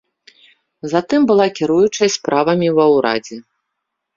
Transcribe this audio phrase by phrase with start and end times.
[0.93, 3.37] Затым была кіруючай справамі ва ўрадзе.